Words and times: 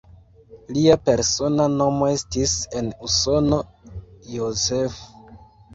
Lia 0.77 0.95
persona 1.09 1.67
nomo 1.75 2.09
estis 2.15 2.57
en 2.81 2.91
Usono 3.11 3.65
"Joseph". 4.37 5.03